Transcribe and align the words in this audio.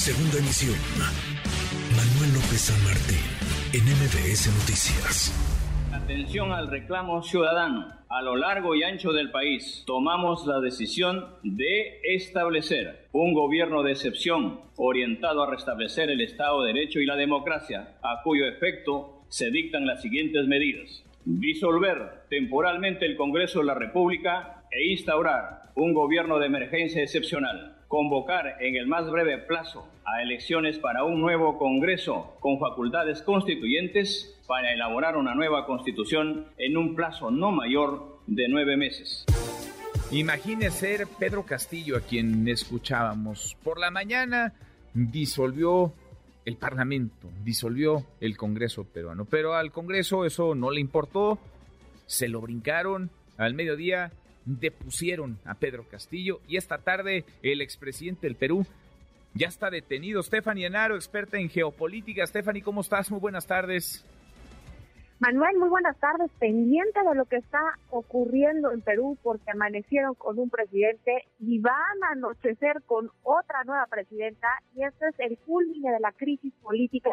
Segunda 0.00 0.38
emisión. 0.38 0.78
Manuel 1.94 2.32
López 2.32 2.72
San 2.72 2.84
Martín, 2.84 3.20
en 3.74 3.84
MBS 3.84 4.48
Noticias. 4.48 5.30
Atención 5.92 6.52
al 6.52 6.70
reclamo 6.70 7.22
ciudadano. 7.22 7.86
A 8.08 8.22
lo 8.22 8.34
largo 8.34 8.74
y 8.74 8.82
ancho 8.82 9.12
del 9.12 9.30
país 9.30 9.84
tomamos 9.86 10.46
la 10.46 10.58
decisión 10.60 11.26
de 11.42 12.00
establecer 12.02 13.08
un 13.12 13.34
gobierno 13.34 13.82
de 13.82 13.92
excepción 13.92 14.62
orientado 14.76 15.42
a 15.42 15.50
restablecer 15.50 16.08
el 16.08 16.22
Estado 16.22 16.62
de 16.62 16.72
Derecho 16.72 17.00
y 17.00 17.04
la 17.04 17.16
democracia, 17.16 17.98
a 18.02 18.22
cuyo 18.24 18.46
efecto 18.46 19.26
se 19.28 19.50
dictan 19.50 19.86
las 19.86 20.00
siguientes 20.00 20.46
medidas. 20.46 21.04
Disolver 21.26 22.22
temporalmente 22.30 23.04
el 23.04 23.18
Congreso 23.18 23.58
de 23.58 23.66
la 23.66 23.74
República 23.74 24.64
e 24.70 24.92
instaurar 24.92 25.59
un 25.74 25.94
gobierno 25.94 26.38
de 26.38 26.46
emergencia 26.46 27.02
excepcional 27.02 27.76
convocar 27.88 28.56
en 28.60 28.76
el 28.76 28.86
más 28.86 29.10
breve 29.10 29.38
plazo 29.38 29.88
a 30.04 30.22
elecciones 30.22 30.78
para 30.78 31.02
un 31.04 31.20
nuevo 31.20 31.58
Congreso 31.58 32.36
con 32.40 32.58
facultades 32.60 33.22
constituyentes 33.22 34.40
para 34.46 34.72
elaborar 34.72 35.16
una 35.16 35.34
nueva 35.34 35.66
constitución 35.66 36.46
en 36.56 36.76
un 36.76 36.94
plazo 36.94 37.30
no 37.30 37.50
mayor 37.50 38.20
de 38.26 38.48
nueve 38.48 38.76
meses. 38.76 39.24
Imagine 40.12 40.70
ser 40.70 41.06
Pedro 41.18 41.44
Castillo, 41.44 41.96
a 41.96 42.00
quien 42.00 42.46
escuchábamos. 42.48 43.56
Por 43.62 43.78
la 43.78 43.90
mañana 43.90 44.52
disolvió 44.92 45.92
el 46.44 46.56
Parlamento, 46.56 47.28
disolvió 47.44 48.04
el 48.20 48.36
Congreso 48.36 48.84
peruano, 48.84 49.24
pero 49.24 49.54
al 49.54 49.70
Congreso 49.70 50.24
eso 50.24 50.54
no 50.54 50.70
le 50.70 50.80
importó, 50.80 51.38
se 52.06 52.28
lo 52.28 52.40
brincaron, 52.40 53.10
al 53.36 53.54
mediodía 53.54 54.12
depusieron 54.44 55.38
a 55.44 55.54
Pedro 55.54 55.84
Castillo 55.88 56.40
y 56.48 56.56
esta 56.56 56.78
tarde 56.78 57.24
el 57.42 57.60
expresidente 57.60 58.26
del 58.26 58.36
Perú 58.36 58.66
ya 59.34 59.48
está 59.48 59.70
detenido. 59.70 60.22
Stephanie 60.22 60.66
Enaro, 60.66 60.96
experta 60.96 61.38
en 61.38 61.48
geopolítica. 61.48 62.26
Stephanie, 62.26 62.62
¿cómo 62.62 62.80
estás? 62.80 63.10
Muy 63.10 63.20
buenas 63.20 63.46
tardes. 63.46 64.04
Manuel, 65.20 65.58
muy 65.58 65.68
buenas 65.68 65.98
tardes. 65.98 66.30
Pendiente 66.38 66.98
de 67.06 67.14
lo 67.14 67.26
que 67.26 67.36
está 67.36 67.60
ocurriendo 67.90 68.72
en 68.72 68.80
Perú, 68.80 69.18
porque 69.22 69.50
amanecieron 69.50 70.14
con 70.14 70.38
un 70.38 70.48
presidente 70.48 71.26
y 71.38 71.58
van 71.58 71.74
a 72.08 72.12
anochecer 72.12 72.82
con 72.86 73.10
otra 73.22 73.62
nueva 73.64 73.86
presidenta, 73.86 74.48
y 74.74 74.82
este 74.82 75.08
es 75.08 75.14
el 75.18 75.36
culmine 75.38 75.92
de 75.92 76.00
la 76.00 76.12
crisis 76.12 76.54
política 76.62 77.10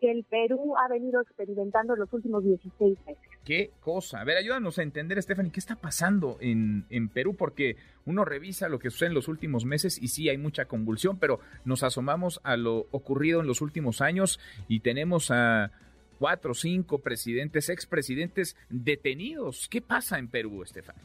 que 0.00 0.10
el 0.10 0.24
Perú 0.24 0.74
ha 0.76 0.88
venido 0.88 1.20
experimentando 1.20 1.94
en 1.94 2.00
los 2.00 2.12
últimos 2.12 2.44
16 2.44 2.98
meses. 3.06 3.22
¿Qué 3.44 3.70
cosa? 3.80 4.20
A 4.20 4.24
ver, 4.24 4.36
ayúdanos 4.36 4.78
a 4.78 4.82
entender, 4.82 5.22
Stephanie, 5.22 5.52
¿qué 5.52 5.60
está 5.60 5.76
pasando 5.76 6.36
en, 6.40 6.84
en 6.90 7.08
Perú? 7.08 7.34
Porque 7.36 7.76
uno 8.04 8.24
revisa 8.24 8.68
lo 8.68 8.78
que 8.78 8.90
sucede 8.90 9.08
en 9.10 9.14
los 9.14 9.28
últimos 9.28 9.64
meses 9.64 10.00
y 10.02 10.08
sí 10.08 10.28
hay 10.28 10.38
mucha 10.38 10.66
convulsión, 10.66 11.18
pero 11.18 11.40
nos 11.64 11.82
asomamos 11.82 12.40
a 12.44 12.56
lo 12.56 12.86
ocurrido 12.90 13.40
en 13.40 13.46
los 13.46 13.60
últimos 13.60 14.00
años 14.00 14.40
y 14.68 14.80
tenemos 14.80 15.30
a 15.30 15.70
cuatro 16.18 16.52
o 16.52 16.54
cinco 16.54 16.98
presidentes, 16.98 17.68
expresidentes 17.68 18.56
detenidos. 18.68 19.68
¿Qué 19.68 19.80
pasa 19.80 20.18
en 20.18 20.28
Perú, 20.28 20.62
Stephanie? 20.64 21.02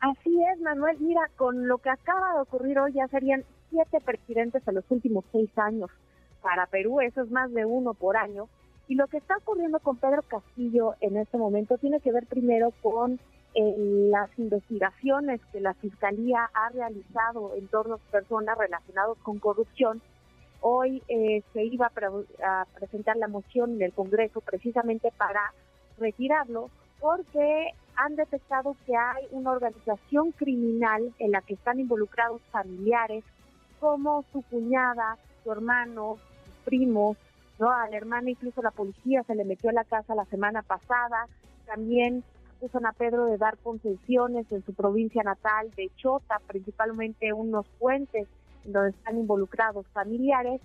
Así 0.00 0.38
es, 0.52 0.60
Manuel. 0.60 0.96
Mira, 1.00 1.22
con 1.36 1.68
lo 1.68 1.78
que 1.78 1.90
acaba 1.90 2.34
de 2.34 2.40
ocurrir 2.40 2.78
hoy 2.78 2.92
ya 2.92 3.06
serían 3.08 3.44
siete 3.70 3.98
presidentes 4.04 4.62
en 4.66 4.74
los 4.74 4.84
últimos 4.90 5.24
seis 5.32 5.50
años 5.56 5.90
para 6.46 6.66
Perú, 6.66 7.00
eso 7.00 7.22
es 7.22 7.30
más 7.32 7.52
de 7.52 7.64
uno 7.64 7.92
por 7.92 8.16
año. 8.16 8.48
Y 8.86 8.94
lo 8.94 9.08
que 9.08 9.16
está 9.16 9.36
ocurriendo 9.36 9.80
con 9.80 9.96
Pedro 9.96 10.22
Castillo 10.22 10.94
en 11.00 11.16
este 11.16 11.38
momento 11.38 11.76
tiene 11.76 11.98
que 11.98 12.12
ver 12.12 12.24
primero 12.26 12.70
con 12.82 13.18
eh, 13.54 13.74
las 14.12 14.30
investigaciones 14.38 15.40
que 15.50 15.60
la 15.60 15.74
Fiscalía 15.74 16.48
ha 16.54 16.68
realizado 16.68 17.56
en 17.56 17.66
torno 17.66 17.96
a 17.96 18.12
personas 18.12 18.56
relacionadas 18.56 19.18
con 19.24 19.40
corrupción. 19.40 20.00
Hoy 20.60 21.02
eh, 21.08 21.42
se 21.52 21.64
iba 21.64 21.90
a, 21.90 22.60
a 22.60 22.64
presentar 22.78 23.16
la 23.16 23.26
moción 23.26 23.72
en 23.72 23.82
el 23.82 23.92
Congreso 23.92 24.40
precisamente 24.40 25.12
para 25.18 25.52
retirarlo 25.98 26.70
porque 27.00 27.72
han 27.96 28.14
detectado 28.14 28.76
que 28.86 28.94
hay 28.94 29.24
una 29.32 29.50
organización 29.50 30.30
criminal 30.30 31.12
en 31.18 31.32
la 31.32 31.42
que 31.42 31.54
están 31.54 31.80
involucrados 31.80 32.40
familiares 32.52 33.24
como 33.80 34.24
su 34.32 34.42
cuñada, 34.42 35.18
su 35.42 35.50
hermano, 35.50 36.18
primos, 36.66 37.16
¿no? 37.58 37.70
Al 37.70 37.94
hermano 37.94 38.28
incluso 38.28 38.60
la 38.60 38.72
policía 38.72 39.22
se 39.22 39.34
le 39.34 39.46
metió 39.46 39.70
a 39.70 39.72
la 39.72 39.84
casa 39.84 40.14
la 40.14 40.26
semana 40.26 40.62
pasada, 40.62 41.26
también 41.64 42.24
acusan 42.56 42.86
a 42.86 42.92
Pedro 42.92 43.26
de 43.26 43.38
dar 43.38 43.56
concesiones 43.58 44.50
en 44.50 44.64
su 44.64 44.74
provincia 44.74 45.22
natal 45.22 45.70
de 45.76 45.90
Chota, 45.96 46.40
principalmente 46.46 47.32
unos 47.32 47.66
puentes 47.78 48.26
donde 48.64 48.90
están 48.90 49.18
involucrados 49.18 49.86
familiares 49.92 50.60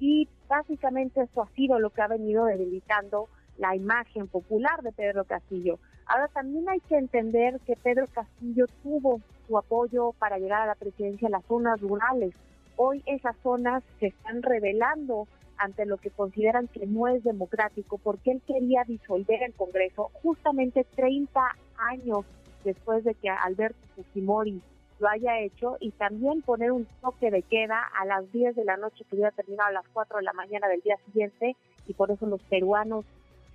y 0.00 0.28
básicamente 0.48 1.22
eso 1.22 1.42
ha 1.42 1.48
sido 1.54 1.78
lo 1.78 1.90
que 1.90 2.02
ha 2.02 2.08
venido 2.08 2.46
debilitando 2.46 3.28
la 3.58 3.76
imagen 3.76 4.26
popular 4.26 4.82
de 4.82 4.92
Pedro 4.92 5.24
Castillo. 5.24 5.78
Ahora 6.06 6.28
también 6.28 6.68
hay 6.68 6.80
que 6.80 6.96
entender 6.96 7.60
que 7.60 7.76
Pedro 7.76 8.06
Castillo 8.08 8.66
tuvo 8.82 9.20
su 9.46 9.56
apoyo 9.56 10.12
para 10.18 10.38
llegar 10.38 10.62
a 10.62 10.66
la 10.66 10.74
presidencia 10.74 11.26
en 11.26 11.32
las 11.32 11.44
zonas 11.44 11.80
rurales. 11.80 12.34
Hoy 12.76 13.02
esas 13.06 13.36
zonas 13.42 13.82
se 14.00 14.06
están 14.08 14.42
revelando 14.42 15.28
ante 15.58 15.86
lo 15.86 15.96
que 15.98 16.10
consideran 16.10 16.68
que 16.68 16.86
no 16.86 17.08
es 17.08 17.22
democrático, 17.24 17.98
porque 17.98 18.32
él 18.32 18.42
quería 18.46 18.84
disolver 18.86 19.42
el 19.42 19.54
Congreso 19.54 20.10
justamente 20.22 20.84
30 20.96 21.40
años 21.76 22.24
después 22.64 23.04
de 23.04 23.14
que 23.14 23.28
Alberto 23.28 23.78
Fujimori 23.94 24.60
lo 24.98 25.08
haya 25.08 25.40
hecho 25.40 25.76
y 25.80 25.90
también 25.92 26.42
poner 26.42 26.72
un 26.72 26.86
toque 27.00 27.30
de 27.30 27.42
queda 27.42 27.82
a 28.00 28.04
las 28.04 28.30
10 28.32 28.56
de 28.56 28.64
la 28.64 28.76
noche 28.76 29.04
que 29.04 29.16
hubiera 29.16 29.32
terminado 29.32 29.68
a 29.68 29.72
las 29.72 29.88
4 29.92 30.18
de 30.18 30.24
la 30.24 30.32
mañana 30.32 30.68
del 30.68 30.80
día 30.80 30.96
siguiente 31.06 31.56
y 31.86 31.94
por 31.94 32.10
eso 32.10 32.26
los 32.26 32.40
peruanos 32.42 33.04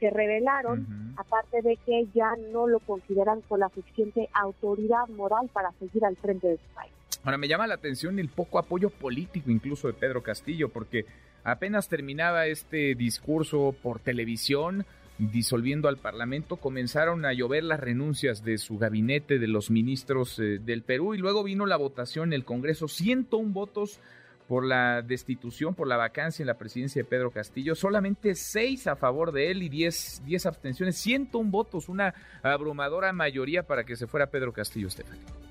se 0.00 0.10
rebelaron, 0.10 1.14
aparte 1.16 1.60
de 1.62 1.76
que 1.76 2.06
ya 2.14 2.36
no 2.52 2.68
lo 2.68 2.78
consideran 2.80 3.40
con 3.42 3.60
la 3.60 3.68
suficiente 3.68 4.28
autoridad 4.32 5.08
moral 5.08 5.48
para 5.52 5.72
seguir 5.72 6.04
al 6.04 6.16
frente 6.16 6.46
de 6.48 6.56
su 6.56 6.74
país. 6.74 6.92
Ahora 7.24 7.38
me 7.38 7.48
llama 7.48 7.66
la 7.66 7.74
atención 7.74 8.18
el 8.18 8.28
poco 8.28 8.58
apoyo 8.58 8.90
político 8.90 9.50
incluso 9.50 9.88
de 9.88 9.94
Pedro 9.94 10.22
Castillo, 10.22 10.68
porque 10.68 11.04
Apenas 11.48 11.88
terminaba 11.88 12.46
este 12.46 12.94
discurso 12.94 13.74
por 13.82 14.00
televisión, 14.00 14.84
disolviendo 15.16 15.88
al 15.88 15.96
Parlamento, 15.96 16.56
comenzaron 16.56 17.24
a 17.24 17.32
llover 17.32 17.64
las 17.64 17.80
renuncias 17.80 18.44
de 18.44 18.58
su 18.58 18.76
gabinete, 18.76 19.38
de 19.38 19.48
los 19.48 19.70
ministros 19.70 20.38
eh, 20.38 20.58
del 20.58 20.82
Perú, 20.82 21.14
y 21.14 21.18
luego 21.18 21.42
vino 21.42 21.64
la 21.64 21.78
votación 21.78 22.28
en 22.28 22.32
el 22.34 22.44
Congreso, 22.44 22.86
101 22.86 23.50
votos 23.52 23.98
por 24.46 24.62
la 24.62 25.00
destitución, 25.00 25.74
por 25.74 25.88
la 25.88 25.96
vacancia 25.96 26.42
en 26.42 26.48
la 26.48 26.58
presidencia 26.58 27.02
de 27.02 27.08
Pedro 27.08 27.30
Castillo, 27.30 27.74
solamente 27.74 28.34
6 28.34 28.86
a 28.86 28.96
favor 28.96 29.32
de 29.32 29.50
él 29.50 29.62
y 29.62 29.70
10, 29.70 30.24
10 30.26 30.44
abstenciones, 30.44 30.96
101 30.96 31.50
votos, 31.50 31.88
una 31.88 32.14
abrumadora 32.42 33.10
mayoría 33.14 33.62
para 33.62 33.84
que 33.84 33.96
se 33.96 34.06
fuera 34.06 34.30
Pedro 34.30 34.52
Castillo, 34.52 34.88
Estefan. 34.88 35.47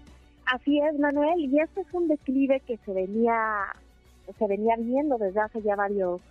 Así 0.47 0.79
es, 0.79 0.97
Manuel, 0.97 1.41
y 1.41 1.59
este 1.59 1.81
es 1.81 1.87
un 1.91 2.07
declive 2.07 2.61
que 2.61 2.77
se 2.77 2.93
venía 2.93 3.65
se 4.39 4.47
venía 4.47 4.75
viendo 4.77 5.17
desde 5.17 5.41
hace 5.41 5.61
ya 5.61 5.75
varios 5.75 6.21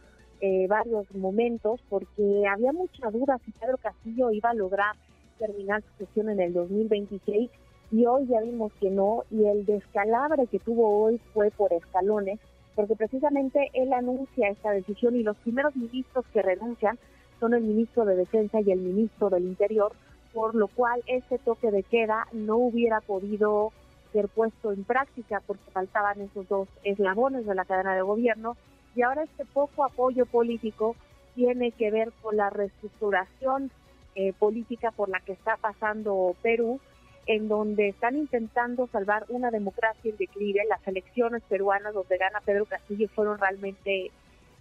eh, 0.40 0.66
varios 0.68 1.14
momentos 1.14 1.80
porque 1.90 2.44
había 2.50 2.72
mucha 2.72 3.10
duda 3.10 3.38
si 3.44 3.52
Pedro 3.52 3.76
Castillo 3.76 4.30
iba 4.30 4.50
a 4.50 4.54
lograr 4.54 4.96
terminar 5.38 5.82
su 5.82 6.04
sesión 6.04 6.30
en 6.30 6.40
el 6.40 6.54
2026 6.54 7.50
y 7.92 8.06
hoy 8.06 8.26
ya 8.26 8.40
vimos 8.40 8.72
que 8.80 8.90
no 8.90 9.24
y 9.30 9.44
el 9.44 9.66
descalabre 9.66 10.46
que 10.46 10.60
tuvo 10.60 11.04
hoy 11.04 11.20
fue 11.34 11.50
por 11.50 11.74
escalones 11.74 12.38
porque 12.74 12.96
precisamente 12.96 13.70
él 13.74 13.92
anuncia 13.92 14.48
esta 14.48 14.70
decisión 14.70 15.16
y 15.16 15.24
los 15.24 15.36
primeros 15.38 15.76
ministros 15.76 16.24
que 16.32 16.40
renuncian 16.40 16.98
son 17.38 17.52
el 17.52 17.62
ministro 17.62 18.06
de 18.06 18.16
Defensa 18.16 18.62
y 18.62 18.70
el 18.70 18.80
ministro 18.80 19.28
del 19.28 19.44
Interior, 19.44 19.92
por 20.32 20.54
lo 20.54 20.68
cual 20.68 21.02
este 21.06 21.38
toque 21.38 21.70
de 21.70 21.82
queda 21.82 22.26
no 22.32 22.56
hubiera 22.56 23.00
podido 23.02 23.72
ser 24.16 24.28
puesto 24.28 24.72
en 24.72 24.84
práctica 24.84 25.42
porque 25.46 25.70
faltaban 25.72 26.22
esos 26.22 26.48
dos 26.48 26.68
eslabones 26.84 27.44
de 27.44 27.54
la 27.54 27.66
cadena 27.66 27.94
de 27.94 28.00
gobierno 28.00 28.56
y 28.94 29.02
ahora 29.02 29.24
este 29.24 29.44
poco 29.44 29.84
apoyo 29.84 30.24
político 30.24 30.96
tiene 31.34 31.70
que 31.72 31.90
ver 31.90 32.12
con 32.22 32.38
la 32.38 32.48
reestructuración 32.48 33.70
eh, 34.14 34.32
política 34.32 34.90
por 34.90 35.10
la 35.10 35.20
que 35.20 35.32
está 35.32 35.58
pasando 35.58 36.34
Perú, 36.40 36.80
en 37.26 37.48
donde 37.48 37.88
están 37.88 38.16
intentando 38.16 38.86
salvar 38.86 39.26
una 39.28 39.50
democracia 39.50 40.10
en 40.10 40.16
declive. 40.16 40.62
Las 40.66 40.86
elecciones 40.88 41.42
peruanas 41.42 41.92
donde 41.92 42.16
gana 42.16 42.40
Pedro 42.40 42.64
Castillo 42.64 43.08
fueron 43.14 43.38
realmente 43.38 44.10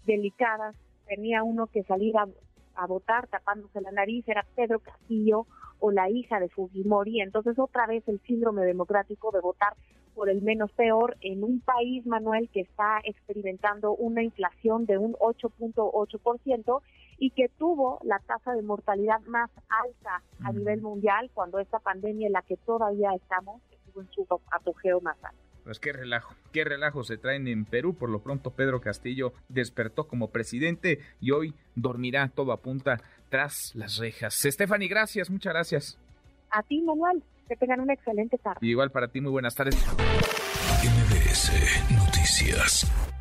delicadas. 0.06 0.76
Tenía 1.08 1.44
uno 1.44 1.68
que 1.68 1.84
salir 1.84 2.18
a, 2.18 2.28
a 2.76 2.88
votar 2.88 3.28
tapándose 3.28 3.80
la 3.80 3.92
nariz, 3.92 4.28
era 4.28 4.46
Pedro 4.54 4.80
Castillo, 4.80 5.48
o 5.86 5.92
la 5.92 6.10
hija 6.10 6.40
de 6.40 6.50
Fujimori. 6.50 7.22
Entonces, 7.22 7.60
otra 7.60 7.86
vez 7.86 8.04
el 8.08 8.20
síndrome 8.22 8.64
democrático 8.64 9.30
de 9.32 9.40
votar 9.40 9.76
por 10.16 10.30
el 10.30 10.42
menos 10.42 10.72
peor 10.72 11.16
en 11.22 11.44
un 11.44 11.60
país, 11.60 12.08
Manuel, 12.08 12.50
que 12.52 12.62
está 12.62 13.02
experimentando 13.04 13.94
una 13.94 14.24
inflación 14.24 14.88
de 14.88 14.98
un 14.98 15.14
8.8% 15.14 16.82
y 17.20 17.30
que 17.32 17.50
tuvo 17.50 18.00
la 18.04 18.18
tasa 18.26 18.54
de 18.54 18.64
mortalidad 18.64 19.22
más 19.28 19.52
alta 19.86 20.24
a 20.44 20.52
nivel 20.52 20.82
mundial 20.82 21.30
cuando 21.34 21.60
esta 21.60 21.78
pandemia 21.78 22.28
en 22.28 22.34
la 22.34 22.42
que 22.42 22.58
todavía 22.58 23.12
estamos 23.14 23.62
estuvo 23.72 24.02
en 24.02 24.10
su 24.10 24.26
apogeo 24.52 25.02
más 25.02 25.24
alto. 25.24 25.46
Pues 25.66 25.80
qué 25.80 25.92
relajo, 25.94 26.36
qué 26.52 26.64
relajo 26.64 27.04
se 27.04 27.18
traen 27.18 27.48
en 27.48 27.66
Perú. 27.66 27.96
Por 27.96 28.12
lo 28.12 28.22
pronto 28.22 28.52
Pedro 28.52 28.82
Castillo 28.82 29.34
despertó 29.50 30.08
como 30.08 30.30
presidente 30.30 31.00
y 31.20 31.32
hoy 31.32 31.56
dormirá 31.74 32.30
todo 32.30 32.52
a 32.52 32.62
punta 32.62 33.02
tras 33.36 33.72
las 33.76 33.98
rejas. 33.98 34.34
Stephanie, 34.34 34.88
gracias, 34.88 35.30
muchas 35.30 35.54
gracias. 35.54 35.98
A 36.52 36.64
ti, 36.64 36.82
Manuel, 36.82 37.22
que 37.50 37.58
tengan 37.58 37.82
una 37.82 37.94
excelente 37.94 38.38
tarde. 38.38 38.60
igual 38.66 38.92
para 38.92 39.10
ti, 39.10 39.20
muy 39.20 39.32
buenas 39.32 39.54
tardes. 39.56 39.76
MBS 40.82 41.52
Noticias. 41.92 43.15